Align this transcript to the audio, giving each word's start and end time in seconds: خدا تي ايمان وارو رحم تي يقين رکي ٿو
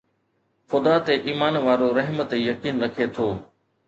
خدا 0.69 0.95
تي 1.05 1.13
ايمان 1.27 1.55
وارو 1.65 1.87
رحم 1.99 2.17
تي 2.29 2.37
يقين 2.49 2.75
رکي 2.83 3.07
ٿو 3.15 3.27